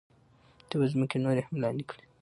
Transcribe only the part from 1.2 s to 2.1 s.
نورې هم لاندې کړي.